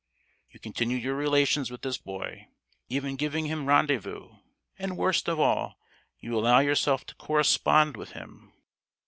[0.49, 2.47] You continue your relations with this boy,
[2.89, 4.31] even giving him rendezvous,
[4.79, 5.77] and, worst of all,
[6.19, 8.51] you allow yourself to correspond with him!